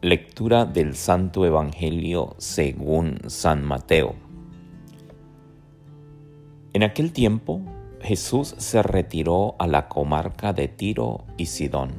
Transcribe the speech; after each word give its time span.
Lectura 0.00 0.64
del 0.64 0.94
Santo 0.94 1.44
Evangelio 1.44 2.36
según 2.38 3.18
San 3.26 3.64
Mateo. 3.64 4.14
En 6.72 6.84
aquel 6.84 7.12
tiempo 7.12 7.60
Jesús 8.00 8.54
se 8.58 8.80
retiró 8.84 9.56
a 9.58 9.66
la 9.66 9.88
comarca 9.88 10.52
de 10.52 10.68
Tiro 10.68 11.24
y 11.36 11.46
Sidón. 11.46 11.90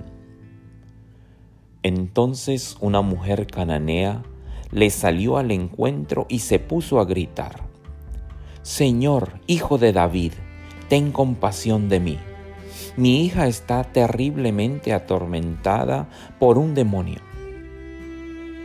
Entonces 1.83 2.77
una 2.79 3.01
mujer 3.01 3.47
cananea 3.47 4.23
le 4.71 4.91
salió 4.91 5.35
al 5.35 5.51
encuentro 5.51 6.25
y 6.29 6.39
se 6.39 6.57
puso 6.57 7.01
a 7.01 7.05
gritar, 7.05 7.63
Señor, 8.61 9.41
hijo 9.45 9.77
de 9.77 9.91
David, 9.91 10.31
ten 10.87 11.11
compasión 11.11 11.89
de 11.89 11.99
mí. 11.99 12.17
Mi 12.95 13.25
hija 13.25 13.47
está 13.47 13.83
terriblemente 13.83 14.93
atormentada 14.93 16.07
por 16.39 16.57
un 16.57 16.73
demonio. 16.75 17.28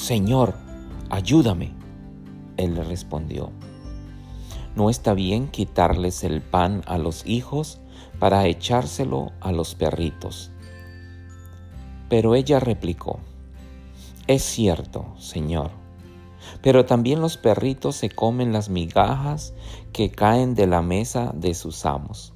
Señor, 0.00 0.54
ayúdame. 1.10 1.74
Él 2.56 2.74
le 2.74 2.82
respondió, 2.82 3.52
no 4.74 4.88
está 4.88 5.12
bien 5.12 5.48
quitarles 5.48 6.24
el 6.24 6.40
pan 6.40 6.80
a 6.86 6.96
los 6.96 7.26
hijos 7.26 7.82
para 8.18 8.46
echárselo 8.46 9.30
a 9.40 9.52
los 9.52 9.74
perritos. 9.74 10.52
Pero 12.08 12.34
ella 12.34 12.60
replicó, 12.60 13.20
es 14.26 14.42
cierto, 14.42 15.14
Señor, 15.18 15.70
pero 16.62 16.86
también 16.86 17.20
los 17.20 17.36
perritos 17.36 17.94
se 17.94 18.08
comen 18.08 18.54
las 18.54 18.70
migajas 18.70 19.52
que 19.92 20.10
caen 20.10 20.54
de 20.54 20.66
la 20.66 20.80
mesa 20.80 21.30
de 21.34 21.52
sus 21.52 21.84
amos. 21.84 22.32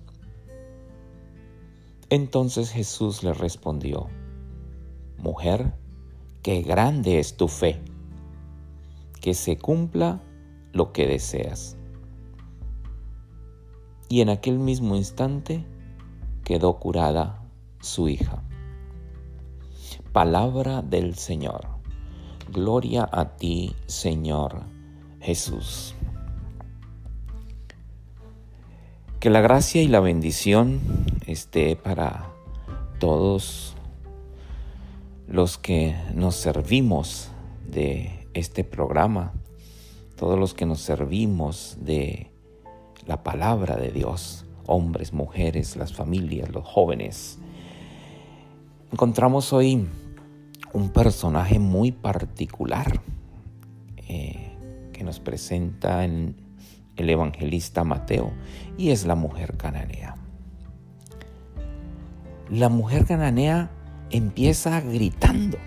Entonces 2.11 2.71
Jesús 2.71 3.23
le 3.23 3.33
respondió, 3.33 4.09
Mujer, 5.17 5.73
qué 6.45 6.61
grande 6.61 7.19
es 7.21 7.39
tu 7.39 7.49
fe, 7.49 7.81
que 9.23 9.33
se 9.33 9.57
cumpla 9.57 10.21
lo 10.73 10.93
que 10.93 11.07
deseas. 11.07 11.79
Y 14.11 14.21
en 14.21 14.29
aquel 14.29 14.59
mismo 14.59 14.95
instante 14.95 15.65
quedó 16.45 16.79
curada 16.79 17.43
su 17.81 18.11
hija. 18.11 18.43
Palabra 20.13 20.83
del 20.83 21.15
Señor. 21.15 21.67
Gloria 22.53 23.09
a 23.11 23.37
ti, 23.37 23.75
Señor 23.87 24.65
Jesús. 25.21 25.95
Que 29.19 29.31
la 29.31 29.41
gracia 29.41 29.81
y 29.81 29.89
la 29.89 30.01
bendición 30.01 30.79
esté 31.27 31.75
para 31.75 32.31
todos 33.01 33.74
los 35.27 35.59
que 35.59 35.97
nos 36.15 36.37
servimos 36.37 37.31
de 37.67 38.29
este 38.35 38.65
programa, 38.65 39.33
todos 40.17 40.39
los 40.39 40.55
que 40.55 40.67
nos 40.67 40.81
servimos 40.81 41.79
de 41.81 42.31
la 43.07 43.23
palabra 43.23 43.77
de 43.77 43.91
Dios, 43.91 44.47
hombres, 44.67 45.13
mujeres, 45.13 45.77
las 45.77 45.93
familias, 45.93 46.51
los 46.51 46.65
jóvenes. 46.65 47.39
Encontramos 48.93 49.53
hoy 49.53 49.87
un 50.73 50.89
personaje 50.91 51.59
muy 51.59 51.93
particular 51.93 53.01
eh, 54.09 54.53
que 54.93 55.05
nos 55.05 55.21
presenta 55.21 56.05
en 56.05 56.37
el 56.97 57.11
evangelista 57.11 57.85
Mateo 57.85 58.33
y 58.77 58.91
es 58.91 59.05
la 59.05 59.15
mujer 59.15 59.57
cananea. 59.57 60.17
La 62.51 62.69
mujer 62.69 63.07
cananea 63.07 63.71
empieza 64.11 64.81
gritando. 64.81 65.59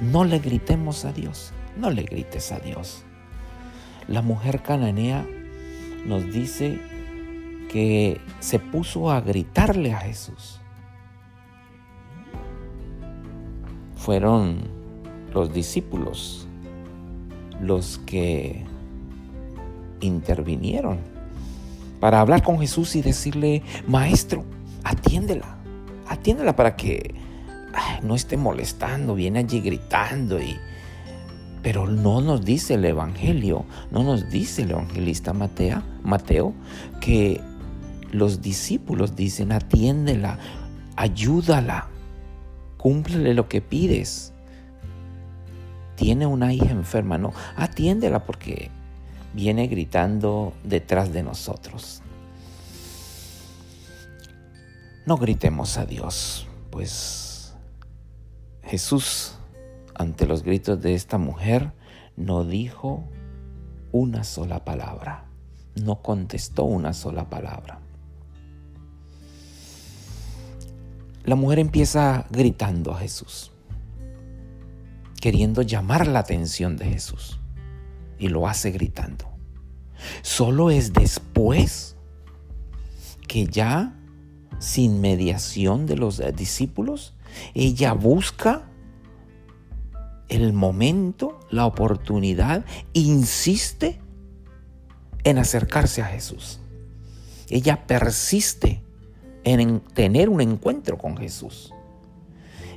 No 0.00 0.24
le 0.24 0.38
gritemos 0.38 1.04
a 1.04 1.12
Dios, 1.12 1.52
no 1.76 1.90
le 1.90 2.02
grites 2.02 2.52
a 2.52 2.60
Dios. 2.60 3.04
La 4.06 4.22
mujer 4.22 4.62
cananea 4.62 5.26
nos 6.06 6.32
dice 6.32 6.80
que 7.70 8.20
se 8.40 8.58
puso 8.58 9.10
a 9.10 9.20
gritarle 9.20 9.92
a 9.92 9.98
Jesús. 9.98 10.60
Fueron 13.96 14.68
los 15.34 15.52
discípulos 15.52 16.46
los 17.60 17.98
que 17.98 18.64
intervinieron 20.00 20.98
para 22.00 22.20
hablar 22.20 22.42
con 22.42 22.60
Jesús 22.60 22.94
y 22.94 23.02
decirle, 23.02 23.62
maestro, 23.86 24.44
atiéndela 24.84 25.57
atiéndela 26.08 26.56
para 26.56 26.76
que 26.76 27.14
no 28.02 28.14
esté 28.14 28.36
molestando, 28.36 29.14
viene 29.14 29.40
allí 29.40 29.60
gritando 29.60 30.40
y... 30.40 30.56
Pero 31.62 31.88
no 31.88 32.20
nos 32.20 32.44
dice 32.44 32.74
el 32.74 32.84
Evangelio, 32.84 33.64
no 33.90 34.04
nos 34.04 34.30
dice 34.30 34.62
el 34.62 34.70
evangelista 34.70 35.32
Mateo, 35.32 35.82
Mateo 36.04 36.54
que 37.00 37.40
los 38.12 38.40
discípulos 38.40 39.16
dicen, 39.16 39.50
atiéndela, 39.50 40.38
ayúdala, 40.96 41.88
cúmplele 42.76 43.34
lo 43.34 43.48
que 43.48 43.60
pides. 43.60 44.32
Tiene 45.96 46.26
una 46.26 46.52
hija 46.52 46.70
enferma, 46.70 47.18
no, 47.18 47.32
atiéndela 47.56 48.24
porque 48.24 48.70
viene 49.34 49.66
gritando 49.66 50.54
detrás 50.62 51.12
de 51.12 51.24
nosotros. 51.24 52.02
No 55.08 55.16
gritemos 55.16 55.78
a 55.78 55.86
Dios, 55.86 56.46
pues 56.68 57.54
Jesús, 58.62 59.38
ante 59.94 60.26
los 60.26 60.42
gritos 60.42 60.82
de 60.82 60.92
esta 60.92 61.16
mujer, 61.16 61.72
no 62.14 62.44
dijo 62.44 63.08
una 63.90 64.22
sola 64.22 64.66
palabra, 64.66 65.24
no 65.76 66.02
contestó 66.02 66.64
una 66.64 66.92
sola 66.92 67.30
palabra. 67.30 67.80
La 71.24 71.36
mujer 71.36 71.60
empieza 71.60 72.26
gritando 72.28 72.92
a 72.92 72.98
Jesús, 72.98 73.50
queriendo 75.22 75.62
llamar 75.62 76.06
la 76.06 76.18
atención 76.18 76.76
de 76.76 76.84
Jesús, 76.84 77.40
y 78.18 78.28
lo 78.28 78.46
hace 78.46 78.72
gritando. 78.72 79.24
Solo 80.20 80.70
es 80.70 80.92
después 80.92 81.96
que 83.26 83.46
ya 83.46 83.97
sin 84.58 85.00
mediación 85.00 85.86
de 85.86 85.96
los 85.96 86.20
eh, 86.20 86.32
discípulos. 86.32 87.14
Ella 87.54 87.92
busca 87.92 88.68
el 90.28 90.52
momento, 90.52 91.38
la 91.50 91.66
oportunidad, 91.66 92.64
insiste 92.92 94.00
en 95.24 95.38
acercarse 95.38 96.02
a 96.02 96.06
Jesús. 96.06 96.60
Ella 97.48 97.86
persiste 97.86 98.82
en 99.44 99.80
tener 99.80 100.28
un 100.28 100.40
encuentro 100.40 100.98
con 100.98 101.16
Jesús. 101.16 101.72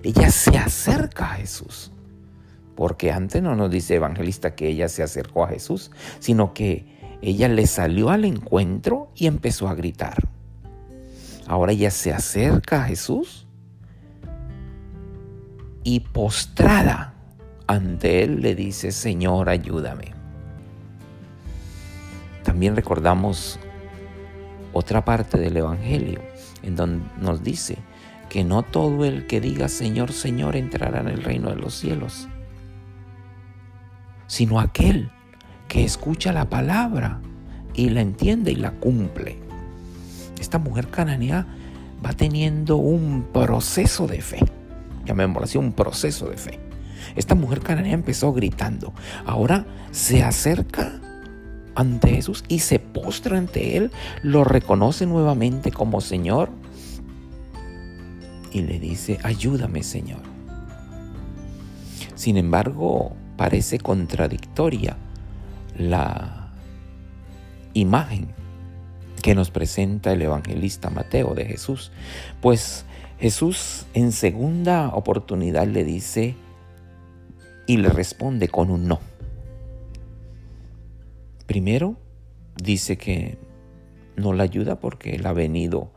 Ella 0.03 0.31
se 0.31 0.57
acerca 0.57 1.31
a 1.31 1.35
Jesús. 1.35 1.91
Porque 2.75 3.11
antes 3.11 3.43
no 3.43 3.55
nos 3.55 3.69
dice 3.69 3.95
evangelista 3.95 4.55
que 4.55 4.69
ella 4.69 4.87
se 4.87 5.03
acercó 5.03 5.43
a 5.43 5.49
Jesús, 5.49 5.91
sino 6.19 6.53
que 6.53 7.17
ella 7.21 7.47
le 7.49 7.67
salió 7.67 8.09
al 8.09 8.25
encuentro 8.25 9.11
y 9.15 9.27
empezó 9.27 9.67
a 9.67 9.75
gritar. 9.75 10.29
Ahora 11.51 11.73
ella 11.73 11.91
se 11.91 12.13
acerca 12.13 12.81
a 12.81 12.87
Jesús 12.87 13.45
y 15.83 15.99
postrada 15.99 17.13
ante 17.67 18.23
Él 18.23 18.39
le 18.39 18.55
dice, 18.55 18.93
Señor, 18.93 19.49
ayúdame. 19.49 20.13
También 22.43 22.73
recordamos 22.77 23.59
otra 24.71 25.03
parte 25.03 25.37
del 25.37 25.57
Evangelio 25.57 26.21
en 26.63 26.77
donde 26.77 27.05
nos 27.19 27.43
dice 27.43 27.79
que 28.29 28.45
no 28.45 28.63
todo 28.63 29.03
el 29.03 29.27
que 29.27 29.41
diga 29.41 29.67
Señor, 29.67 30.13
Señor 30.13 30.55
entrará 30.55 31.01
en 31.01 31.09
el 31.09 31.21
reino 31.21 31.49
de 31.49 31.57
los 31.57 31.73
cielos, 31.73 32.29
sino 34.27 34.61
aquel 34.61 35.11
que 35.67 35.83
escucha 35.83 36.31
la 36.31 36.47
palabra 36.49 37.19
y 37.73 37.89
la 37.89 37.99
entiende 37.99 38.53
y 38.53 38.55
la 38.55 38.71
cumple 38.71 39.50
esta 40.41 40.57
mujer 40.57 40.87
cananea 40.87 41.45
va 42.03 42.13
teniendo 42.13 42.77
un 42.77 43.27
proceso 43.31 44.07
de 44.07 44.21
fe, 44.21 44.39
llamémoslo 45.05 45.45
así, 45.45 45.57
un 45.57 45.71
proceso 45.71 46.29
de 46.29 46.37
fe. 46.37 46.59
Esta 47.15 47.35
mujer 47.35 47.61
cananea 47.61 47.93
empezó 47.93 48.33
gritando. 48.33 48.93
Ahora 49.25 49.65
se 49.91 50.23
acerca 50.23 50.99
ante 51.75 52.09
Jesús 52.15 52.43
y 52.47 52.59
se 52.59 52.79
postra 52.79 53.37
ante 53.37 53.77
Él, 53.77 53.91
lo 54.23 54.43
reconoce 54.43 55.05
nuevamente 55.05 55.71
como 55.71 56.01
Señor 56.01 56.49
y 58.51 58.61
le 58.61 58.79
dice, 58.79 59.19
ayúdame 59.23 59.83
Señor. 59.83 60.21
Sin 62.15 62.37
embargo, 62.37 63.13
parece 63.37 63.79
contradictoria 63.79 64.97
la 65.77 66.51
imagen 67.73 68.40
que 69.21 69.35
nos 69.35 69.51
presenta 69.51 70.11
el 70.11 70.21
evangelista 70.21 70.89
Mateo 70.89 71.33
de 71.33 71.45
Jesús, 71.45 71.91
pues 72.41 72.85
Jesús 73.19 73.85
en 73.93 74.11
segunda 74.11 74.89
oportunidad 74.89 75.67
le 75.67 75.83
dice 75.83 76.35
y 77.67 77.77
le 77.77 77.89
responde 77.89 78.47
con 78.47 78.71
un 78.71 78.87
no. 78.87 78.99
Primero, 81.45 81.97
dice 82.55 82.97
que 82.97 83.37
no 84.15 84.33
la 84.33 84.43
ayuda 84.43 84.79
porque 84.79 85.15
él 85.15 85.25
ha 85.25 85.33
venido 85.33 85.91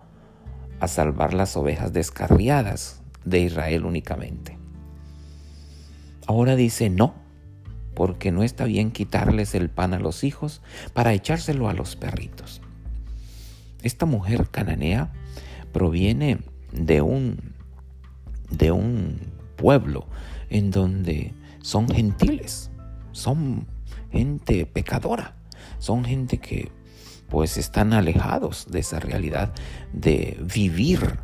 a 0.80 0.88
salvar 0.88 1.34
las 1.34 1.56
ovejas 1.56 1.92
descarriadas 1.92 3.02
de 3.24 3.40
Israel 3.40 3.84
únicamente. 3.84 4.58
Ahora 6.26 6.56
dice 6.56 6.90
no, 6.90 7.14
porque 7.94 8.32
no 8.32 8.42
está 8.42 8.64
bien 8.64 8.90
quitarles 8.90 9.54
el 9.54 9.70
pan 9.70 9.94
a 9.94 9.98
los 9.98 10.24
hijos 10.24 10.62
para 10.92 11.12
echárselo 11.12 11.68
a 11.68 11.74
los 11.74 11.96
perritos. 11.96 12.60
Esta 13.84 14.06
mujer 14.06 14.48
cananea 14.50 15.12
proviene 15.72 16.38
de 16.72 17.02
un, 17.02 17.54
de 18.50 18.72
un 18.72 19.20
pueblo 19.56 20.08
en 20.50 20.72
donde 20.72 21.34
son 21.60 21.88
gentiles, 21.88 22.70
son 23.12 23.68
gente 24.10 24.66
pecadora. 24.66 25.36
Son 25.78 26.04
gente 26.04 26.38
que 26.38 26.70
pues 27.28 27.56
están 27.56 27.92
alejados 27.92 28.66
de 28.70 28.80
esa 28.80 29.00
realidad 29.00 29.52
de 29.92 30.38
vivir, 30.42 31.18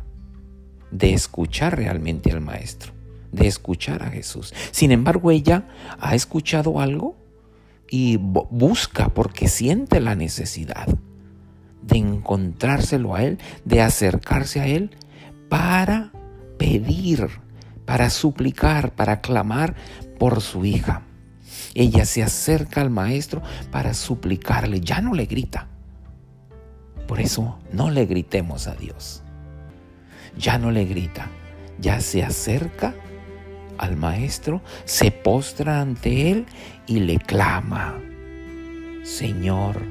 de 0.91 1.13
escuchar 1.13 1.77
realmente 1.77 2.31
al 2.31 2.41
Maestro, 2.41 2.91
de 3.31 3.47
escuchar 3.47 4.03
a 4.03 4.11
Jesús. 4.11 4.53
Sin 4.71 4.91
embargo, 4.91 5.31
ella 5.31 5.67
ha 5.99 6.15
escuchado 6.15 6.79
algo 6.79 7.15
y 7.89 8.17
busca 8.17 9.09
porque 9.09 9.47
siente 9.47 9.99
la 9.99 10.15
necesidad 10.15 10.87
de 11.81 11.97
encontrárselo 11.97 13.15
a 13.15 13.23
Él, 13.23 13.39
de 13.65 13.81
acercarse 13.81 14.59
a 14.59 14.67
Él 14.67 14.91
para 15.49 16.11
pedir, 16.57 17.27
para 17.85 18.09
suplicar, 18.09 18.91
para 18.93 19.21
clamar 19.21 19.75
por 20.19 20.41
su 20.41 20.65
hija. 20.65 21.03
Ella 21.73 22.05
se 22.05 22.23
acerca 22.23 22.81
al 22.81 22.89
maestro 22.89 23.41
para 23.71 23.93
suplicarle, 23.93 24.81
ya 24.81 25.01
no 25.01 25.13
le 25.13 25.25
grita. 25.25 25.67
Por 27.07 27.19
eso 27.19 27.59
no 27.73 27.89
le 27.89 28.05
gritemos 28.05 28.67
a 28.67 28.75
Dios. 28.75 29.23
Ya 30.37 30.57
no 30.57 30.71
le 30.71 30.85
grita, 30.85 31.27
ya 31.79 31.99
se 31.99 32.23
acerca 32.23 32.93
al 33.77 33.97
maestro, 33.97 34.61
se 34.85 35.11
postra 35.11 35.81
ante 35.81 36.31
él 36.31 36.45
y 36.87 36.99
le 36.99 37.17
clama, 37.17 37.99
Señor, 39.03 39.81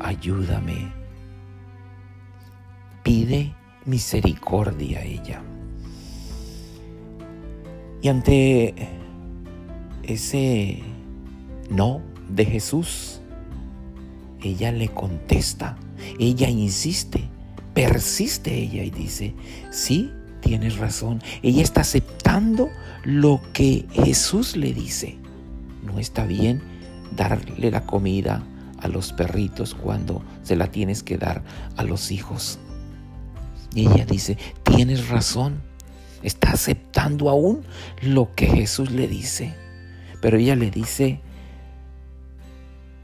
ayúdame. 0.00 0.99
Pide 3.02 3.54
misericordia 3.84 5.00
a 5.00 5.04
ella. 5.04 5.42
Y 8.02 8.08
ante 8.08 8.74
ese 10.02 10.82
no 11.70 12.02
de 12.28 12.44
Jesús. 12.44 13.20
Ella 14.42 14.72
le 14.72 14.88
contesta, 14.88 15.76
ella 16.18 16.48
insiste, 16.48 17.28
persiste 17.74 18.54
ella 18.54 18.82
y 18.82 18.90
dice, 18.90 19.34
sí, 19.70 20.10
tienes 20.40 20.78
razón. 20.78 21.22
Ella 21.42 21.62
está 21.62 21.82
aceptando 21.82 22.70
lo 23.04 23.40
que 23.52 23.86
Jesús 23.92 24.56
le 24.56 24.72
dice. 24.72 25.18
No 25.84 25.98
está 25.98 26.24
bien 26.24 26.62
darle 27.14 27.70
la 27.70 27.84
comida 27.84 28.42
a 28.78 28.88
los 28.88 29.12
perritos 29.12 29.74
cuando 29.74 30.22
se 30.42 30.56
la 30.56 30.70
tienes 30.70 31.02
que 31.02 31.18
dar 31.18 31.42
a 31.76 31.82
los 31.82 32.10
hijos. 32.10 32.58
Y 33.74 33.86
ella 33.88 34.04
dice, 34.04 34.36
tienes 34.62 35.08
razón. 35.08 35.62
Está 36.22 36.52
aceptando 36.52 37.30
aún 37.30 37.64
lo 38.02 38.34
que 38.34 38.46
Jesús 38.46 38.90
le 38.90 39.08
dice. 39.08 39.54
Pero 40.20 40.36
ella 40.36 40.54
le 40.54 40.70
dice, 40.70 41.20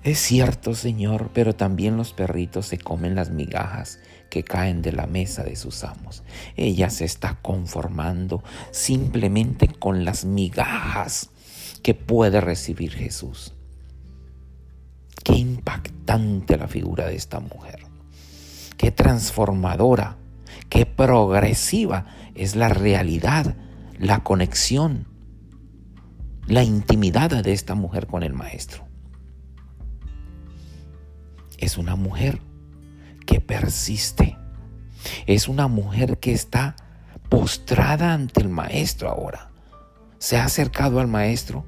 es 0.06 0.20
cierto, 0.20 0.74
Señor, 0.74 1.30
pero 1.32 1.54
también 1.56 1.96
los 1.96 2.12
perritos 2.12 2.66
se 2.66 2.78
comen 2.78 3.14
las 3.14 3.30
migajas 3.30 3.98
que 4.30 4.44
caen 4.44 4.80
de 4.80 4.92
la 4.92 5.06
mesa 5.06 5.42
de 5.42 5.56
sus 5.56 5.82
amos. 5.82 6.22
Ella 6.56 6.90
se 6.90 7.04
está 7.04 7.38
conformando 7.42 8.44
simplemente 8.70 9.66
con 9.66 10.04
las 10.04 10.24
migajas 10.24 11.30
que 11.82 11.94
puede 11.94 12.40
recibir 12.40 12.92
Jesús. 12.92 13.54
Qué 15.24 15.34
impactante 15.34 16.56
la 16.56 16.68
figura 16.68 17.06
de 17.06 17.16
esta 17.16 17.40
mujer. 17.40 17.80
Qué 18.76 18.92
transformadora, 18.92 20.18
qué 20.68 20.86
progresiva 20.86 22.06
es 22.34 22.56
la 22.56 22.68
realidad, 22.68 23.56
la 23.98 24.22
conexión, 24.22 25.06
la 26.46 26.62
intimidad 26.62 27.30
de 27.42 27.52
esta 27.52 27.74
mujer 27.74 28.06
con 28.06 28.22
el 28.22 28.32
Maestro 28.32 28.86
es 31.58 31.78
una 31.78 31.96
mujer 31.96 32.40
que 33.24 33.40
persiste. 33.40 34.36
Es 35.26 35.48
una 35.48 35.68
mujer 35.68 36.18
que 36.18 36.32
está 36.32 36.76
postrada 37.28 38.12
ante 38.12 38.40
el 38.40 38.48
maestro 38.48 39.08
ahora. 39.08 39.50
Se 40.18 40.36
ha 40.36 40.44
acercado 40.44 41.00
al 41.00 41.08
maestro 41.08 41.64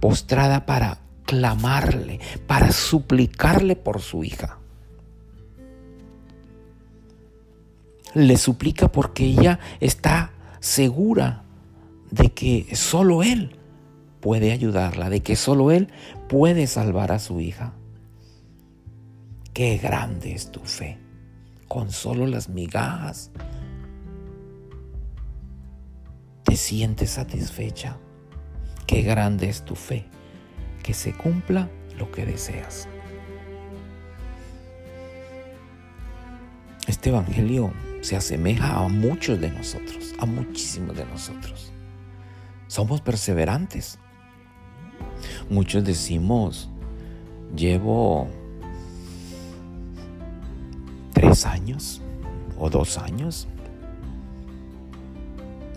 postrada 0.00 0.66
para 0.66 0.98
clamarle, 1.24 2.20
para 2.46 2.72
suplicarle 2.72 3.76
por 3.76 4.00
su 4.00 4.24
hija. 4.24 4.58
Le 8.14 8.36
suplica 8.36 8.90
porque 8.90 9.24
ella 9.24 9.60
está 9.80 10.32
segura 10.60 11.44
de 12.10 12.30
que 12.30 12.74
solo 12.74 13.22
Él 13.22 13.56
puede 14.20 14.52
ayudarla, 14.52 15.10
de 15.10 15.20
que 15.20 15.36
solo 15.36 15.70
Él 15.70 15.88
puede 16.28 16.66
salvar 16.66 17.12
a 17.12 17.18
su 17.18 17.40
hija. 17.40 17.72
Qué 19.52 19.78
grande 19.78 20.32
es 20.32 20.50
tu 20.50 20.60
fe. 20.60 20.98
Con 21.68 21.90
solo 21.90 22.26
las 22.26 22.48
migajas 22.48 23.30
te 26.44 26.56
sientes 26.56 27.10
satisfecha. 27.10 27.96
Qué 28.86 29.02
grande 29.02 29.48
es 29.48 29.64
tu 29.64 29.76
fe. 29.76 30.06
Que 30.82 30.94
se 30.94 31.12
cumpla 31.12 31.68
lo 31.98 32.10
que 32.10 32.26
deseas. 32.26 32.88
Este 36.90 37.10
Evangelio 37.10 37.72
se 38.00 38.16
asemeja 38.16 38.74
a 38.74 38.88
muchos 38.88 39.40
de 39.40 39.48
nosotros, 39.48 40.12
a 40.18 40.26
muchísimos 40.26 40.96
de 40.96 41.04
nosotros. 41.04 41.72
Somos 42.66 43.00
perseverantes. 43.00 44.00
Muchos 45.48 45.84
decimos, 45.84 46.68
llevo 47.54 48.28
tres 51.12 51.46
años 51.46 52.02
o 52.58 52.68
dos 52.68 52.98
años 52.98 53.46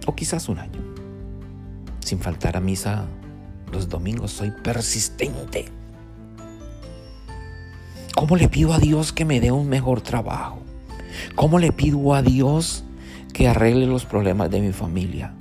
o 0.08 0.15
quizás 0.15 0.50
un 0.50 0.58
año. 0.58 0.82
Sin 2.00 2.17
faltar 2.17 2.58
a 2.58 2.60
misa 2.60 3.05
los 3.72 3.88
domingos 3.88 4.32
soy 4.32 4.50
persistente. 4.50 5.65
¿Cómo 8.15 8.36
le 8.36 8.50
pido 8.50 8.74
a 8.74 8.79
Dios 8.79 9.13
que 9.13 9.25
me 9.25 9.39
dé 9.39 9.51
un 9.51 9.70
mejor 9.70 10.01
trabajo? 10.01 10.62
¿Cómo 11.36 11.60
le 11.60 11.72
pido 11.72 12.13
a 12.13 12.22
Dios 12.22 12.84
que 13.34 13.48
arregle 13.48 13.88
los 13.88 14.05
problemas 14.05 14.50
de 14.51 14.62
mi 14.62 14.72
familia? 14.72 15.34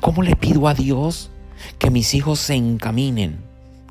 ¿Cómo 0.00 0.22
le 0.22 0.34
pido 0.34 0.66
a 0.66 0.74
Dios 0.74 1.30
que 1.78 1.90
mis 1.90 2.12
hijos 2.14 2.40
se 2.40 2.54
encaminen, 2.54 3.38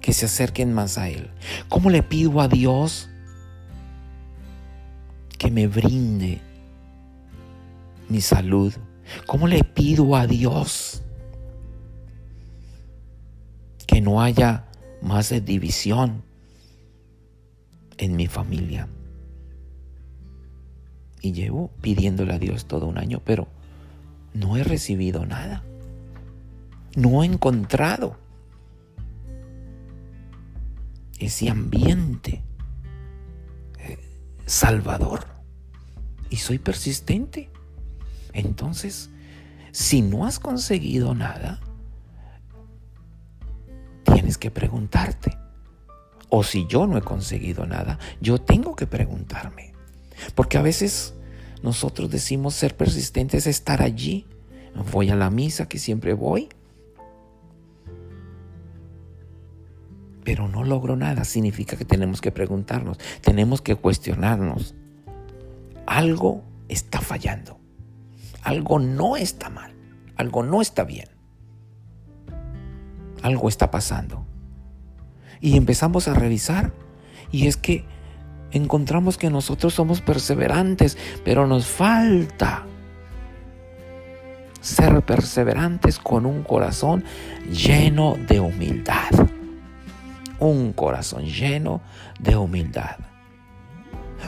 que 0.02 0.12
se 0.12 0.26
acerquen 0.26 0.74
más 0.74 0.98
a 0.98 1.08
Él? 1.10 1.30
¿Cómo 1.70 1.90
le 1.90 2.04
pido 2.04 2.42
a 2.42 2.50
Dios 2.50 3.10
que 5.38 5.50
me 5.50 5.68
brinde 5.68 6.42
mi 8.10 8.20
salud? 8.20 8.74
¿Cómo 9.26 9.48
le 9.48 9.64
pido 9.64 10.16
a 10.18 10.28
Dios 10.28 11.02
que 13.88 14.02
no 14.02 14.22
haya 14.22 14.66
más 15.02 15.34
división 15.46 16.24
en 17.98 18.16
mi 18.18 18.28
familia? 18.28 18.90
Y 21.22 21.34
llevo 21.34 21.72
pidiéndole 21.82 22.34
a 22.34 22.40
Dios 22.40 22.66
todo 22.66 22.88
un 22.88 22.98
año, 22.98 23.22
pero 23.24 23.48
no 24.34 24.58
he 24.58 24.64
recibido 24.64 25.26
nada. 25.26 25.64
No 26.96 27.24
he 27.24 27.26
encontrado 27.26 28.18
ese 31.20 31.50
ambiente 31.50 32.44
eh, 33.80 34.00
salvador. 34.46 35.28
Y 36.30 36.38
soy 36.38 36.60
persistente. 36.60 37.50
Entonces, 38.34 39.10
si 39.72 40.02
no 40.02 40.26
has 40.26 40.40
conseguido 40.40 41.14
nada, 41.14 41.60
tienes 44.04 44.38
que 44.38 44.52
preguntarte. 44.52 45.38
O 46.30 46.44
si 46.44 46.66
yo 46.68 46.88
no 46.88 46.98
he 46.98 47.02
conseguido 47.02 47.66
nada, 47.66 48.00
yo 48.22 48.40
tengo 48.40 48.76
que 48.76 48.88
preguntarme. 48.88 49.74
Porque 50.36 50.58
a 50.58 50.62
veces 50.62 51.14
nosotros 51.64 52.10
decimos 52.10 52.56
ser 52.56 52.76
persistentes, 52.76 53.48
estar 53.48 53.82
allí. 53.82 54.26
Voy 54.92 55.10
a 55.10 55.16
la 55.16 55.30
misa 55.30 55.68
que 55.68 55.80
siempre 55.80 56.14
voy. 56.14 56.50
Pero 60.24 60.48
no 60.48 60.64
logro 60.64 60.96
nada. 60.96 61.24
Significa 61.24 61.76
que 61.78 61.86
tenemos 61.86 62.22
que 62.22 62.32
preguntarnos, 62.32 62.98
tenemos 63.22 63.62
que 63.62 63.76
cuestionarnos. 63.76 64.76
Algo 65.86 66.44
está 66.68 67.02
fallando. 67.02 67.60
Algo 68.44 68.80
no 68.80 69.18
está 69.18 69.50
mal. 69.50 69.74
Algo 70.16 70.44
no 70.44 70.62
está 70.62 70.84
bien. 70.84 71.10
Algo 73.22 73.50
está 73.50 73.72
pasando. 73.72 74.26
Y 75.40 75.58
empezamos 75.58 76.08
a 76.08 76.14
revisar. 76.14 76.74
Y 77.32 77.48
es 77.48 77.58
que 77.58 77.86
encontramos 78.52 79.18
que 79.18 79.30
nosotros 79.30 79.74
somos 79.74 80.02
perseverantes, 80.02 80.98
pero 81.24 81.48
nos 81.48 81.66
falta 81.66 82.66
ser 84.62 85.02
perseverantes 85.02 85.98
con 85.98 86.26
un 86.26 86.44
corazón 86.44 87.04
lleno 87.52 88.18
de 88.28 88.40
humildad. 88.40 89.10
Un 90.40 90.74
corazón 90.74 91.26
lleno 91.26 91.82
de 92.20 92.36
humildad. 92.36 92.98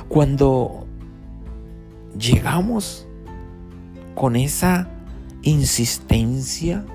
Cuando 0.08 0.88
llegamos 2.18 3.08
con 4.16 4.36
esa 4.36 4.90
insistencia 5.44 6.86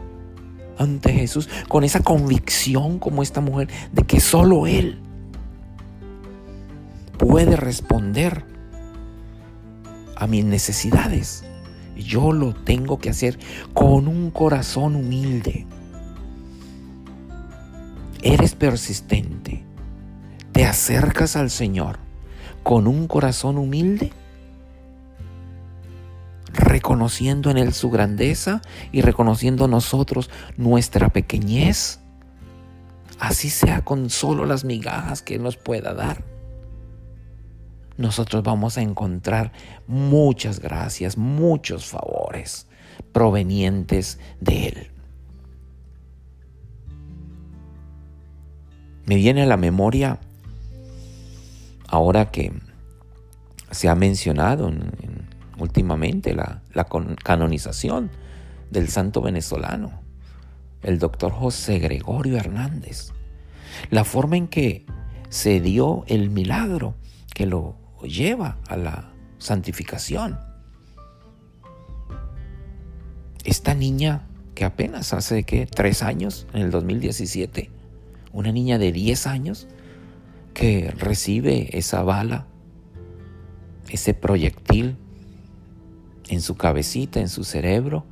ante 0.79 1.13
Jesús, 1.13 1.49
con 1.69 1.85
esa 1.85 2.01
convicción 2.01 2.99
como 2.99 3.23
esta 3.23 3.41
mujer 3.41 3.69
de 3.93 4.05
que 4.05 4.21
solo 4.21 4.67
Él 4.67 5.01
puede 7.19 7.57
responder 7.57 8.45
a 10.17 10.27
mis 10.27 10.45
necesidades. 10.45 11.45
Yo 11.97 12.33
lo 12.33 12.55
tengo 12.55 12.99
que 12.99 13.11
hacer 13.11 13.39
con 13.75 14.09
un 14.09 14.31
corazón 14.31 14.97
humilde. 14.97 15.67
Eres 18.23 18.55
persistente. 18.55 19.65
Te 20.53 20.65
acercas 20.65 21.37
al 21.37 21.51
Señor 21.51 21.99
con 22.63 22.87
un 22.87 23.07
corazón 23.07 23.59
humilde, 23.59 24.13
reconociendo 26.53 27.51
en 27.51 27.59
Él 27.59 27.73
su 27.73 27.91
grandeza 27.91 28.61
y 28.91 29.03
reconociendo 29.03 29.69
nosotros 29.69 30.31
nuestra 30.57 31.09
pequeñez, 31.09 32.01
así 33.19 33.51
sea 33.51 33.85
con 33.85 34.11
solo 34.11 34.45
las 34.47 34.65
migajas 34.65 35.23
que 35.23 35.39
nos 35.39 35.57
pueda 35.57 35.95
dar 35.95 36.38
nosotros 37.99 38.45
vamos 38.45 38.79
a 38.79 38.83
encontrar 38.83 39.53
muchas 39.89 40.61
gracias, 40.61 41.19
muchos 41.19 41.85
favores 41.87 42.67
provenientes 43.13 44.21
de 44.41 44.69
Él. 44.69 44.91
Me 49.05 49.17
viene 49.17 49.43
a 49.43 49.47
la 49.47 49.57
memoria, 49.57 50.21
ahora 51.89 52.31
que 52.31 52.53
se 53.73 53.89
ha 53.89 53.97
mencionado 53.97 54.71
últimamente 55.59 56.35
la, 56.35 56.63
canonización 57.25 58.11
del 58.71 58.89
santo 58.89 59.23
venezolano, 59.23 60.03
el 60.83 61.01
doctor 61.01 61.33
José 61.33 61.81
Gregorio 61.81 62.37
Hernández. 62.37 63.13
La 63.91 64.05
forma 64.05 64.37
en 64.37 64.47
que 64.47 64.87
se 65.31 65.61
dio 65.61 66.05
el 66.07 66.31
milagro 66.31 66.95
que 67.35 67.47
lo 67.47 67.88
lleva 68.03 68.59
a 68.69 68.77
la 68.77 69.13
santificación. 69.39 70.39
Esta 73.45 73.75
niña 73.75 74.27
que 74.55 74.65
apenas 74.65 75.13
hace 75.13 75.45
que 75.45 75.67
tres 75.67 76.03
años, 76.03 76.47
en 76.53 76.63
el 76.63 76.71
2017, 76.71 77.71
una 78.33 78.53
niña 78.53 78.79
de 78.79 78.93
10 78.93 79.27
años 79.27 79.69
que 80.53 80.91
recibe 80.91 81.79
esa 81.79 82.03
bala, 82.03 82.47
ese 83.89 84.15
proyectil 84.15 84.97
en 86.29 86.41
su 86.41 86.57
cabecita, 86.57 87.21
en 87.21 87.29
su 87.29 87.45
cerebro, 87.45 88.05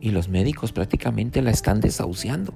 y 0.00 0.10
los 0.10 0.28
médicos 0.28 0.72
prácticamente 0.72 1.42
la 1.42 1.52
están 1.52 1.80
desahuciando. 1.80 2.54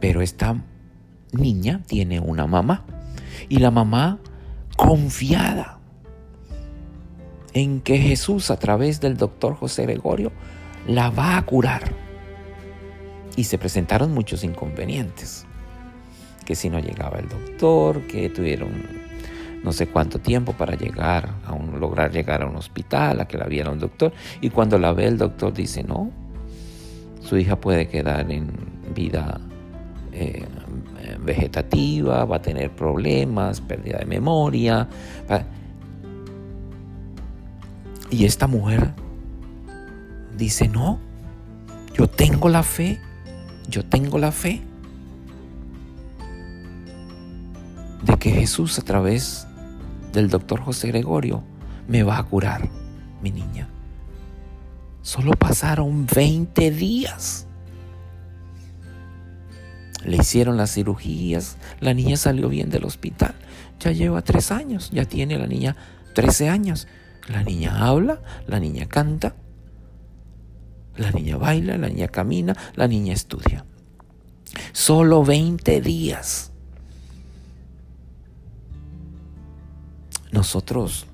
Pero 0.00 0.20
esta 0.20 0.62
niña 1.32 1.82
tiene 1.86 2.20
una 2.20 2.46
mamá 2.46 2.84
y 3.48 3.58
la 3.58 3.70
mamá 3.70 4.18
confiada 4.76 5.78
en 7.52 7.80
que 7.80 7.98
Jesús 7.98 8.50
a 8.50 8.58
través 8.58 9.00
del 9.00 9.16
doctor 9.16 9.54
José 9.54 9.82
Gregorio 9.82 10.32
la 10.86 11.10
va 11.10 11.36
a 11.36 11.42
curar. 11.44 11.92
Y 13.36 13.44
se 13.44 13.58
presentaron 13.58 14.12
muchos 14.12 14.44
inconvenientes. 14.44 15.46
Que 16.44 16.54
si 16.54 16.68
no 16.68 16.78
llegaba 16.78 17.18
el 17.18 17.28
doctor, 17.28 18.06
que 18.06 18.28
tuvieron 18.28 19.00
no 19.62 19.72
sé 19.72 19.86
cuánto 19.88 20.18
tiempo 20.18 20.52
para 20.54 20.74
llegar 20.74 21.34
a 21.44 21.52
un, 21.52 21.80
lograr 21.80 22.10
llegar 22.10 22.42
a 22.42 22.46
un 22.46 22.56
hospital, 22.56 23.20
a 23.20 23.28
que 23.28 23.38
la 23.38 23.46
viera 23.46 23.70
un 23.70 23.78
doctor. 23.78 24.12
Y 24.40 24.50
cuando 24.50 24.78
la 24.78 24.92
ve 24.92 25.06
el 25.06 25.18
doctor 25.18 25.52
dice, 25.52 25.82
no, 25.82 26.10
su 27.20 27.36
hija 27.36 27.60
puede 27.60 27.88
quedar 27.88 28.30
en 28.30 28.50
vida 28.94 29.40
eh, 30.12 30.46
vegetativa, 31.20 32.24
va 32.24 32.36
a 32.36 32.42
tener 32.42 32.70
problemas, 32.70 33.60
pérdida 33.60 33.98
de 33.98 34.06
memoria. 34.06 34.88
Y 38.10 38.24
esta 38.24 38.46
mujer 38.46 38.92
dice, 40.36 40.68
no, 40.68 40.98
yo 41.94 42.08
tengo 42.08 42.48
la 42.48 42.62
fe, 42.62 43.00
yo 43.68 43.84
tengo 43.84 44.18
la 44.18 44.32
fe 44.32 44.62
de 48.02 48.16
que 48.18 48.30
Jesús 48.30 48.78
a 48.78 48.82
través 48.82 49.46
del 50.12 50.28
doctor 50.28 50.60
José 50.60 50.88
Gregorio 50.88 51.42
me 51.86 52.02
va 52.02 52.18
a 52.18 52.22
curar, 52.24 52.68
mi 53.22 53.30
niña. 53.30 53.68
Solo 55.02 55.32
pasaron 55.32 56.06
20 56.06 56.70
días. 56.70 57.46
Le 60.04 60.16
hicieron 60.16 60.56
las 60.56 60.72
cirugías, 60.72 61.56
la 61.80 61.94
niña 61.94 62.16
salió 62.16 62.48
bien 62.48 62.70
del 62.70 62.84
hospital. 62.84 63.34
Ya 63.80 63.92
lleva 63.92 64.22
tres 64.22 64.50
años, 64.50 64.90
ya 64.92 65.04
tiene 65.04 65.38
la 65.38 65.46
niña 65.46 65.76
13 66.14 66.48
años. 66.48 66.88
La 67.28 67.42
niña 67.42 67.86
habla, 67.86 68.20
la 68.46 68.58
niña 68.58 68.86
canta, 68.86 69.36
la 70.96 71.12
niña 71.12 71.36
baila, 71.36 71.78
la 71.78 71.88
niña 71.88 72.08
camina, 72.08 72.56
la 72.74 72.88
niña 72.88 73.12
estudia. 73.12 73.64
Solo 74.72 75.24
20 75.24 75.80
días. 75.80 76.50
Nosotros, 80.32 81.06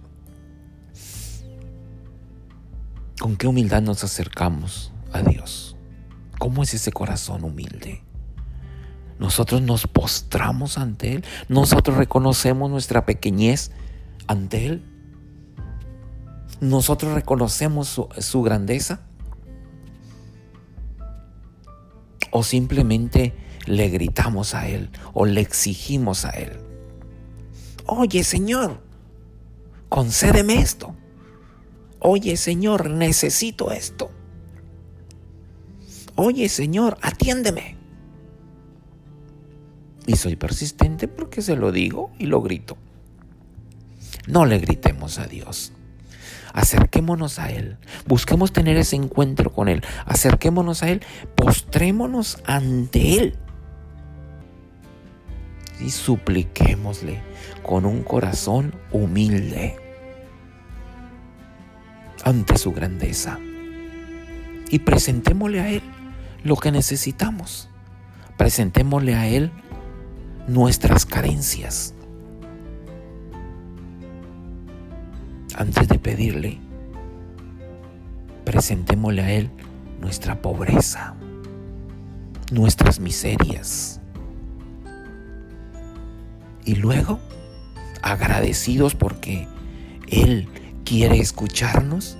¿con 3.18 3.36
qué 3.36 3.46
humildad 3.46 3.82
nos 3.82 4.04
acercamos 4.04 4.92
a 5.12 5.22
Dios? 5.22 5.76
¿Cómo 6.38 6.62
es 6.62 6.74
ese 6.74 6.92
corazón 6.92 7.44
humilde? 7.44 8.05
Nosotros 9.18 9.62
nos 9.62 9.86
postramos 9.86 10.78
ante 10.78 11.14
Él. 11.14 11.24
Nosotros 11.48 11.96
reconocemos 11.96 12.70
nuestra 12.70 13.06
pequeñez 13.06 13.70
ante 14.26 14.66
Él. 14.66 14.82
Nosotros 16.60 17.14
reconocemos 17.14 18.00
su, 18.18 18.42
grandeza. 18.42 19.00
O 22.30 22.42
simplemente 22.42 23.34
le 23.66 23.88
gritamos 23.88 24.54
a 24.54 24.68
Él 24.68 24.90
o 25.14 25.24
le 25.24 25.40
exigimos 25.40 26.24
a 26.24 26.30
Él. 26.30 26.52
Oye 27.86 28.24
Señor, 28.24 28.80
concédeme 29.88 30.58
esto. 30.58 30.94
Oye 32.00 32.36
Señor, 32.36 32.90
necesito 32.90 33.70
esto. 33.70 34.10
Oye 36.16 36.48
Señor, 36.48 36.98
atiéndeme. 37.00 37.75
Y 40.06 40.16
soy 40.16 40.36
persistente 40.36 41.08
porque 41.08 41.42
se 41.42 41.56
lo 41.56 41.72
digo 41.72 42.10
y 42.18 42.26
lo 42.26 42.40
grito. 42.42 42.76
No 44.26 44.44
le 44.44 44.58
gritemos 44.58 45.18
a 45.18 45.26
Dios. 45.26 45.72
acerquémonos 46.52 47.38
a 47.38 47.50
Él, 47.50 47.76
busquemos 48.06 48.50
tener 48.50 48.78
ese 48.78 48.96
encuentro 48.96 49.52
con 49.52 49.68
Él, 49.68 49.82
acerquémonos 50.06 50.82
a 50.82 50.88
Él, 50.88 51.02
postrémonos 51.34 52.38
ante 52.46 53.18
Él 53.18 53.36
y 55.80 55.90
supliquémosle 55.90 57.20
con 57.62 57.84
un 57.84 58.02
corazón 58.02 58.74
humilde 58.90 59.76
ante 62.24 62.56
su 62.56 62.72
grandeza 62.72 63.38
y 64.70 64.78
presentémosle 64.80 65.60
a 65.60 65.68
Él 65.68 65.82
lo 66.42 66.56
que 66.56 66.72
necesitamos. 66.72 67.68
Presentémosle 68.36 69.14
a 69.14 69.28
Él 69.28 69.50
nuestras 70.46 71.04
carencias. 71.04 71.94
Antes 75.56 75.88
de 75.88 75.98
pedirle, 75.98 76.58
presentémosle 78.44 79.22
a 79.22 79.30
Él 79.32 79.50
nuestra 80.00 80.40
pobreza, 80.40 81.14
nuestras 82.52 83.00
miserias. 83.00 84.00
Y 86.64 86.74
luego, 86.76 87.18
agradecidos 88.02 88.94
porque 88.94 89.48
Él 90.08 90.48
quiere 90.84 91.18
escucharnos, 91.18 92.18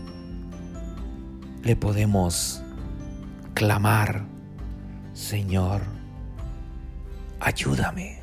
le 1.63 1.77
podemos 1.77 2.63
clamar, 3.55 4.25
Señor, 5.15 5.83
ayúdame. 7.41 8.16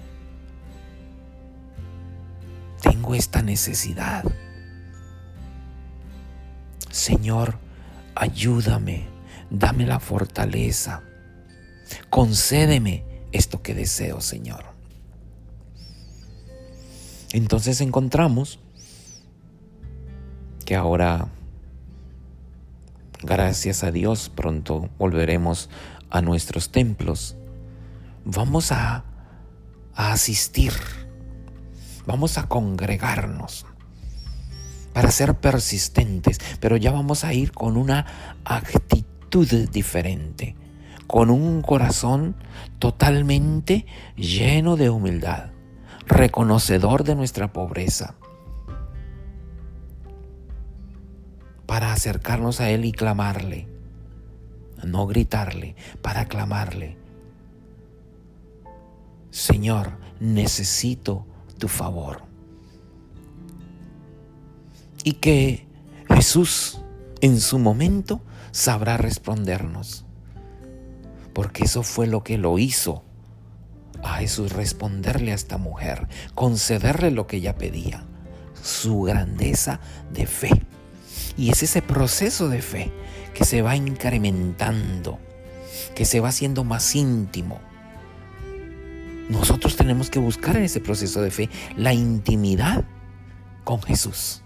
Esta 3.13 3.41
necesidad. 3.41 4.23
Señor, 6.89 7.59
ayúdame, 8.15 9.05
dame 9.49 9.85
la 9.85 9.99
fortaleza. 9.99 11.03
Concédeme 12.09 13.03
esto 13.31 13.61
que 13.61 13.75
deseo, 13.75 14.21
Señor. 14.21 14.63
Entonces 17.33 17.81
encontramos 17.81 18.59
que 20.65 20.75
ahora, 20.75 21.27
gracias 23.21 23.83
a 23.83 23.91
Dios, 23.91 24.31
pronto 24.33 24.89
volveremos 24.97 25.69
a 26.09 26.21
nuestros 26.21 26.71
templos. 26.71 27.35
Vamos 28.25 28.71
a, 28.71 29.03
asistir, 29.95 30.73
vamos 32.05 32.37
a 32.37 32.47
congregarnos 32.47 33.65
para 34.93 35.11
ser 35.11 35.35
persistentes, 35.35 36.39
pero 36.59 36.77
ya 36.77 36.91
vamos 36.91 37.23
a 37.23 37.33
ir 37.33 37.51
con 37.51 37.77
una 37.77 38.05
actitud 38.45 39.47
diferente, 39.69 40.55
con 41.07 41.29
un 41.29 41.61
corazón 41.61 42.35
totalmente 42.79 43.85
lleno 44.15 44.75
de 44.75 44.89
humildad, 44.89 45.49
reconocedor 46.05 47.03
de 47.03 47.15
nuestra 47.15 47.51
pobreza, 47.51 48.15
para 51.65 51.91
acercarnos 51.91 52.61
a 52.61 52.69
Él 52.69 52.85
y 52.85 52.91
clamarle, 52.91 53.67
no 54.83 55.07
gritarle, 55.07 55.75
para 56.03 56.25
clamarle. 56.25 56.97
Señor, 59.31 59.97
necesito 60.19 61.25
tu 61.57 61.67
favor. 61.67 62.23
Y 65.03 65.13
que 65.13 65.67
Jesús 66.07 66.81
en 67.21 67.39
su 67.39 67.59
momento 67.59 68.21
sabrá 68.51 68.97
respondernos. 68.97 70.05
Porque 71.33 71.63
eso 71.63 71.83
fue 71.83 72.07
lo 72.07 72.23
que 72.23 72.37
lo 72.37 72.59
hizo 72.59 73.03
a 74.03 74.17
Jesús 74.17 74.51
responderle 74.51 75.31
a 75.31 75.35
esta 75.35 75.57
mujer, 75.57 76.07
concederle 76.35 77.11
lo 77.11 77.25
que 77.25 77.37
ella 77.37 77.57
pedía, 77.57 78.05
su 78.61 79.01
grandeza 79.01 79.79
de 80.11 80.27
fe. 80.27 80.65
Y 81.37 81.49
es 81.49 81.63
ese 81.63 81.81
proceso 81.81 82.49
de 82.49 82.61
fe 82.61 82.91
que 83.33 83.45
se 83.45 83.61
va 83.61 83.75
incrementando, 83.75 85.19
que 85.95 86.05
se 86.05 86.19
va 86.19 86.29
haciendo 86.29 86.63
más 86.63 86.95
íntimo. 86.95 87.59
Nosotros 89.33 89.75
tenemos 89.75 90.11
que 90.11 90.19
buscar 90.19 90.57
en 90.57 90.63
ese 90.63 90.79
proceso 90.79 91.19
de 91.19 91.31
fe 91.31 91.49
la 91.75 91.91
intimidad 91.91 92.85
con 93.63 93.81
Jesús, 93.81 94.43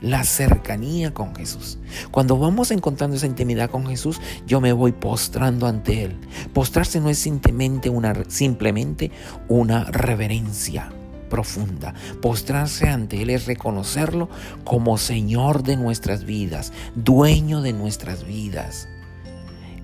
la 0.00 0.24
cercanía 0.24 1.14
con 1.14 1.32
Jesús. 1.36 1.78
Cuando 2.10 2.36
vamos 2.36 2.72
encontrando 2.72 3.16
esa 3.16 3.26
intimidad 3.26 3.70
con 3.70 3.86
Jesús, 3.86 4.20
yo 4.44 4.60
me 4.60 4.72
voy 4.72 4.90
postrando 4.90 5.68
ante 5.68 6.02
Él. 6.02 6.18
Postrarse 6.52 7.00
no 7.00 7.08
es 7.08 7.18
simplemente 7.18 7.88
una, 7.88 8.24
simplemente 8.26 9.12
una 9.46 9.84
reverencia 9.84 10.90
profunda. 11.30 11.94
Postrarse 12.20 12.88
ante 12.88 13.22
Él 13.22 13.30
es 13.30 13.46
reconocerlo 13.46 14.28
como 14.64 14.98
Señor 14.98 15.62
de 15.62 15.76
nuestras 15.76 16.24
vidas, 16.24 16.72
dueño 16.96 17.62
de 17.62 17.72
nuestras 17.72 18.26
vidas. 18.26 18.88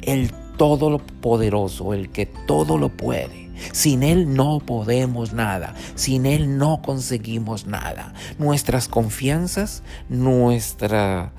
El 0.00 0.32
todo 0.56 0.90
lo 0.90 0.98
poderoso, 0.98 1.94
el 1.94 2.10
que 2.10 2.26
todo 2.26 2.76
lo 2.76 2.88
puede. 2.88 3.41
Sin 3.72 4.02
Él 4.02 4.34
no 4.34 4.60
podemos 4.60 5.32
nada, 5.32 5.74
sin 5.94 6.26
Él 6.26 6.58
no 6.58 6.82
conseguimos 6.82 7.66
nada. 7.66 8.14
Nuestras 8.38 8.88
confianzas, 8.88 9.82
nuestra 10.08 11.32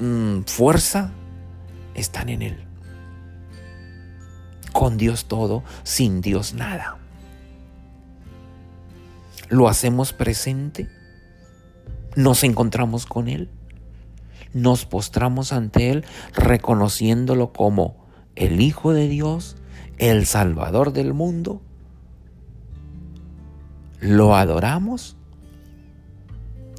mm, 0.00 0.42
fuerza 0.46 1.12
están 1.94 2.28
en 2.28 2.42
Él. 2.42 2.64
Con 4.72 4.96
Dios 4.96 5.26
todo, 5.26 5.64
sin 5.82 6.20
Dios 6.20 6.54
nada 6.54 6.98
lo 9.48 9.68
hacemos 9.68 10.12
presente, 10.12 10.88
nos 12.16 12.44
encontramos 12.44 13.06
con 13.06 13.28
Él, 13.28 13.48
nos 14.52 14.84
postramos 14.84 15.52
ante 15.52 15.90
Él 15.90 16.04
reconociéndolo 16.34 17.52
como 17.52 18.06
el 18.34 18.60
Hijo 18.60 18.92
de 18.92 19.08
Dios, 19.08 19.56
el 19.98 20.26
Salvador 20.26 20.92
del 20.92 21.12
mundo, 21.12 21.60
lo 24.00 24.36
adoramos 24.36 25.16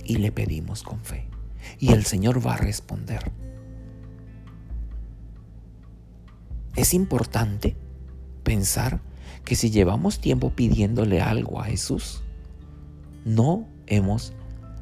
y 0.06 0.18
le 0.18 0.32
pedimos 0.32 0.84
con 0.84 1.04
fe. 1.04 1.28
Y 1.80 1.92
el 1.92 2.06
Señor 2.06 2.46
va 2.46 2.54
a 2.54 2.58
responder. 2.58 3.32
Es 6.76 6.94
importante 6.94 7.76
pensar 8.44 9.02
que 9.44 9.56
si 9.56 9.70
llevamos 9.70 10.20
tiempo 10.20 10.52
pidiéndole 10.52 11.22
algo 11.22 11.60
a 11.60 11.66
Jesús, 11.66 12.24
no 13.26 13.68
hemos 13.88 14.34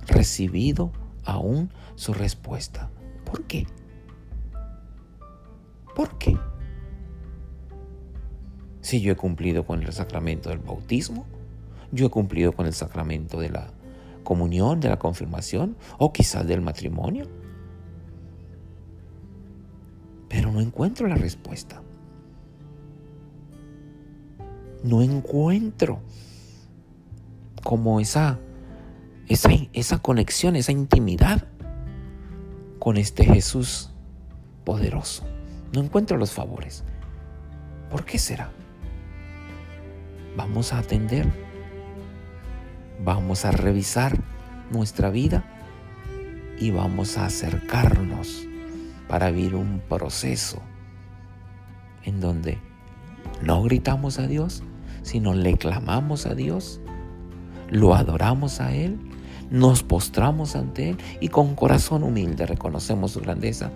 recibido 0.06 0.91
aún 1.26 1.71
su 1.95 2.13
respuesta. 2.13 2.89
¿Por 3.26 3.45
qué? 3.45 3.65
¿Por 5.95 6.17
qué? 6.19 6.38
Si 8.82 9.02
yo 9.02 9.12
he 9.12 9.16
cumplido 9.16 9.66
con 9.66 9.84
el 9.84 9.92
sacramento 9.92 10.50
del 10.50 10.60
bautismo, 10.60 11.26
yo 11.92 12.08
he 12.08 12.10
cumplido 12.10 12.52
con 12.52 12.66
el 12.66 12.74
sacramento 12.74 13.40
de 13.40 13.50
la 13.50 13.72
comunión, 14.24 14.80
de 14.80 14.90
la 14.90 15.00
confirmación 15.00 15.78
o 15.98 16.12
quizás 16.12 16.46
del 16.46 16.62
matrimonio. 16.62 17.28
Pero 20.30 20.52
no 20.52 20.60
encuentro 20.60 21.08
la 21.08 21.16
respuesta. 21.16 21.82
No 24.84 25.02
encuentro 25.02 26.02
como 27.63 28.00
esa, 28.00 28.40
esa, 29.28 29.50
esa 29.74 30.00
conexión, 30.00 30.56
esa 30.56 30.72
intimidad 30.72 31.48
con 32.80 32.98
este 32.98 33.26
Jesús 33.26 33.92
poderoso. 34.63 35.24
No 35.74 35.82
encuentro 35.82 36.18
los 36.18 36.32
favores. 36.32 36.84
¿Por 37.90 38.06
qué 38.06 38.20
será? 38.20 38.52
Vamos 40.38 40.71
a 40.71 40.78
atender, 40.78 41.28
vamos 43.04 43.43
a 43.43 43.52
revisar 43.52 44.17
nuestra 44.71 45.10
vida 45.10 45.43
y 46.58 46.71
vamos 46.71 47.17
a 47.17 47.26
acercarnos 47.26 48.47
para 49.10 49.32
vivir 49.32 49.56
un 49.56 49.82
proceso 49.89 50.62
en 52.06 52.21
donde 52.21 52.60
no 53.41 53.62
gritamos 53.63 54.19
a 54.19 54.28
Dios, 54.28 54.63
sino 55.02 55.34
le 55.34 55.58
clamamos 55.58 56.26
a 56.26 56.34
Dios 56.34 56.80
lo 57.69 57.95
adoramos 57.95 58.62
a 58.62 58.73
Él, 58.73 58.97
nos 59.50 59.84
postramos 59.84 60.56
ante 60.56 60.89
Él 60.91 60.97
y 61.19 61.30
con 61.30 61.56
corazón 61.56 62.04
humilde 62.04 62.45
reconocemos 62.45 63.12
su 63.12 63.21
grandeza 63.21 63.71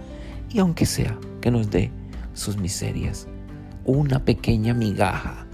y 0.49 0.59
aunque 0.59 0.85
sea 0.85 1.17
que 1.41 1.51
nos 1.51 1.69
dé 1.69 1.91
sus 2.33 2.57
miserias, 2.57 3.27
una 3.85 4.23
pequeña 4.23 4.73
migaja 4.73 5.47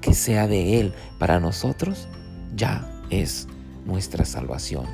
que 0.00 0.14
sea 0.14 0.46
de 0.46 0.80
Él 0.80 0.92
para 1.18 1.40
nosotros, 1.40 2.08
ya 2.56 2.88
es 3.10 3.48
nuestra 3.84 4.24
salvación, 4.24 4.86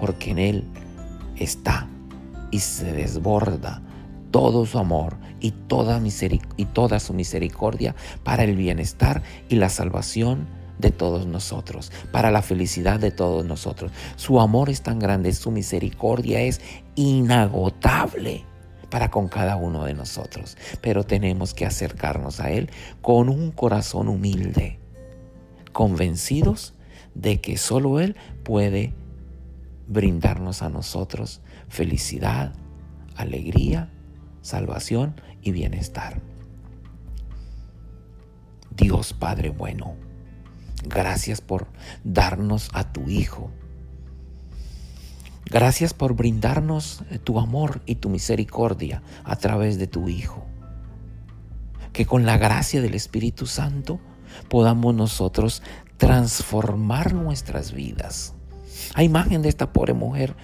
porque 0.00 0.30
en 0.30 0.38
Él 0.38 0.64
está 1.36 1.88
y 2.50 2.60
se 2.60 2.92
desborda 2.92 3.82
todo 4.30 4.66
su 4.66 4.78
amor 4.78 5.16
y 5.40 5.50
toda, 5.50 6.00
y 6.56 6.64
toda 6.66 7.00
su 7.00 7.14
misericordia 7.14 7.94
para 8.22 8.44
el 8.44 8.56
bienestar 8.56 9.22
y 9.48 9.56
la 9.56 9.68
salvación 9.68 10.46
de 10.78 10.90
todos 10.90 11.26
nosotros, 11.26 11.90
para 12.12 12.30
la 12.30 12.42
felicidad 12.42 13.00
de 13.00 13.10
todos 13.10 13.44
nosotros. 13.44 13.92
Su 14.16 14.40
amor 14.40 14.68
es 14.68 14.82
tan 14.82 14.98
grande, 14.98 15.32
su 15.32 15.50
misericordia 15.50 16.40
es 16.42 16.60
inagotable 16.96 18.44
para 18.90 19.10
con 19.10 19.28
cada 19.28 19.56
uno 19.56 19.84
de 19.84 19.94
nosotros. 19.94 20.56
Pero 20.80 21.04
tenemos 21.04 21.54
que 21.54 21.66
acercarnos 21.66 22.40
a 22.40 22.50
Él 22.50 22.70
con 23.02 23.28
un 23.28 23.50
corazón 23.50 24.08
humilde, 24.08 24.78
convencidos 25.72 26.74
de 27.14 27.40
que 27.40 27.56
solo 27.56 28.00
Él 28.00 28.16
puede 28.44 28.94
brindarnos 29.88 30.62
a 30.62 30.68
nosotros 30.68 31.40
felicidad, 31.68 32.52
alegría, 33.16 33.90
salvación 34.42 35.20
y 35.42 35.52
bienestar. 35.52 36.20
Dios 38.70 39.14
Padre 39.14 39.50
bueno, 39.50 39.94
gracias 40.84 41.40
por 41.40 41.66
darnos 42.04 42.68
a 42.74 42.92
tu 42.92 43.08
Hijo. 43.08 43.50
Gracias 45.48 45.94
por 45.94 46.14
brindarnos 46.14 47.04
tu 47.22 47.38
amor 47.38 47.80
y 47.86 47.96
tu 47.96 48.08
misericordia 48.08 49.02
a 49.22 49.36
través 49.36 49.78
de 49.78 49.86
tu 49.86 50.08
Hijo. 50.08 50.44
Que 51.92 52.04
con 52.04 52.26
la 52.26 52.36
gracia 52.36 52.82
del 52.82 52.94
Espíritu 52.94 53.46
Santo 53.46 54.00
podamos 54.48 54.94
nosotros 54.94 55.62
transformar 55.98 57.14
nuestras 57.14 57.72
vidas. 57.72 58.34
A 58.94 59.04
imagen 59.04 59.40
de 59.40 59.48
esta 59.48 59.72
pobre 59.72 59.94
mujer 59.94 60.34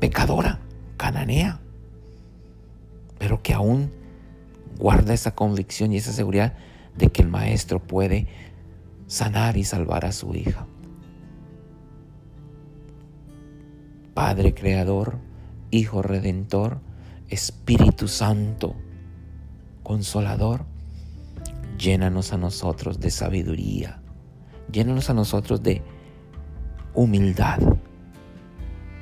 pecadora, 0.00 0.58
cananea, 0.96 1.60
pero 3.18 3.42
que 3.42 3.54
aún 3.54 3.92
guarda 4.76 5.14
esa 5.14 5.36
convicción 5.36 5.92
y 5.92 5.98
esa 5.98 6.12
seguridad 6.12 6.54
de 6.96 7.10
que 7.10 7.22
el 7.22 7.28
Maestro 7.28 7.78
puede 7.78 8.26
sanar 9.06 9.56
y 9.56 9.62
salvar 9.62 10.04
a 10.04 10.10
su 10.10 10.34
hija. 10.34 10.66
Padre 14.14 14.52
Creador, 14.52 15.18
Hijo 15.70 16.02
Redentor, 16.02 16.80
Espíritu 17.30 18.08
Santo, 18.08 18.76
Consolador, 19.82 20.66
llénanos 21.78 22.34
a 22.34 22.36
nosotros 22.36 23.00
de 23.00 23.10
sabiduría, 23.10 24.02
llénanos 24.70 25.08
a 25.08 25.14
nosotros 25.14 25.62
de 25.62 25.82
humildad, 26.94 27.58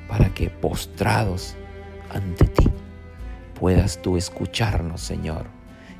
para 0.07 0.33
que 0.33 0.49
postrados 0.49 1.55
ante 2.09 2.45
ti 2.45 2.69
puedas 3.59 4.01
tú 4.01 4.15
escucharnos, 4.15 5.01
Señor, 5.01 5.47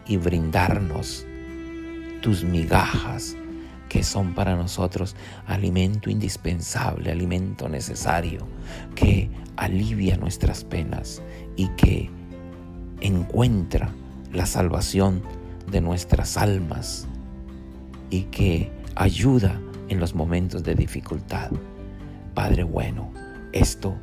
y 0.08 0.18
brindarnos 0.18 1.26
tus 2.22 2.44
migajas 2.44 3.36
que 3.92 4.04
son 4.04 4.34
para 4.34 4.56
nosotros 4.56 5.18
alimento 5.48 6.10
indispensable, 6.10 7.12
alimento 7.12 7.68
necesario, 7.68 8.48
que 8.96 9.30
alivia 9.58 10.16
nuestras 10.16 10.64
penas 10.64 11.22
y 11.58 11.68
que 11.76 12.10
encuentra 13.02 13.90
la 14.32 14.46
salvación 14.46 15.22
de 15.70 15.82
nuestras 15.82 16.38
almas 16.38 17.06
y 18.10 18.22
que 18.32 18.72
ayuda 18.96 19.60
en 19.90 20.00
los 20.00 20.16
momentos 20.16 20.64
de 20.64 20.74
dificultad. 20.74 21.52
Padre 22.34 22.64
bueno, 22.64 23.12
esto 23.52 23.94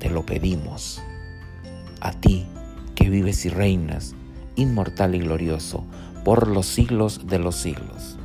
te 0.00 0.10
lo 0.10 0.26
pedimos 0.26 1.00
a 2.00 2.10
ti 2.10 2.48
que 2.96 3.08
vives 3.08 3.46
y 3.46 3.48
reinas, 3.48 4.16
inmortal 4.56 5.14
y 5.14 5.20
glorioso, 5.20 5.84
por 6.24 6.48
los 6.48 6.66
siglos 6.66 7.28
de 7.28 7.38
los 7.38 7.54
siglos. 7.54 8.18